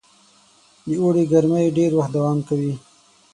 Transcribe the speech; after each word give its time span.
د 0.85 0.87
اوړي 1.01 1.23
ګرمۍ 1.31 1.67
ډېر 1.77 1.91
وخت 1.95 2.11
دوام 2.15 2.39
کوي. 2.47 2.73